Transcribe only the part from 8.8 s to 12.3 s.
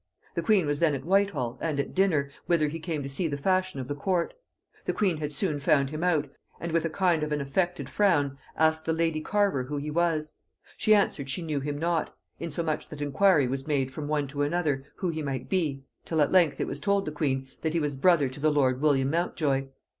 the lady carver who he was? She answered, she knew him not;